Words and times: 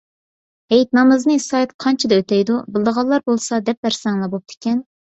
ھېيت 0.73 0.95
نامىزىنى 0.99 1.35
سائەت 1.49 1.75
قانچىدە 1.85 2.19
ئۆتەيدۇ؟ 2.23 2.59
بىلىدىغانلار 2.73 3.25
بولسا 3.31 3.65
دەپ 3.71 3.87
بەرسەڭلار 3.89 4.35
بوپتىكەن. 4.37 4.87